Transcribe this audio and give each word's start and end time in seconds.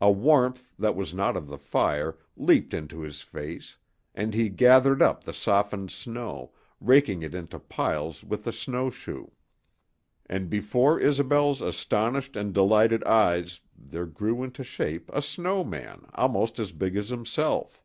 A 0.00 0.10
warmth 0.10 0.72
that 0.76 0.96
was 0.96 1.14
not 1.14 1.36
of 1.36 1.46
the 1.46 1.56
fire 1.56 2.18
leaped 2.36 2.74
into 2.74 3.02
his 3.02 3.20
face, 3.20 3.76
and 4.12 4.34
he 4.34 4.48
gathered 4.48 5.00
up 5.00 5.22
the 5.22 5.32
softened 5.32 5.92
snow, 5.92 6.50
raking 6.80 7.22
it 7.22 7.32
into 7.32 7.60
piles 7.60 8.24
with 8.24 8.44
a 8.48 8.52
snow 8.52 8.90
shoe; 8.90 9.30
and 10.26 10.50
before 10.50 10.98
Isobel's 11.00 11.60
astonished 11.62 12.34
and 12.34 12.52
delighted 12.52 13.04
eyes 13.04 13.60
there 13.78 14.04
grew 14.06 14.42
into 14.42 14.64
shape 14.64 15.08
a 15.14 15.22
snow 15.22 15.62
man 15.62 16.06
almost 16.12 16.58
as 16.58 16.72
big 16.72 16.96
as 16.96 17.10
himself. 17.10 17.84